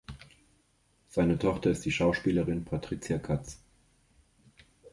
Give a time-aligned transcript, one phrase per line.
[1.09, 3.59] Seine Tochter ist die Schauspielerin Patricia Cutts.